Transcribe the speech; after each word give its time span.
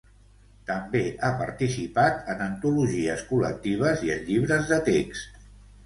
També 0.69 1.01
ha 1.27 1.31
participat 1.41 2.33
en 2.35 2.43
antologies 2.47 3.23
col·lectives 3.31 4.05
i 4.09 4.15
en 4.19 4.29
llibres 4.35 4.69
de 4.75 4.85
text. 4.93 5.43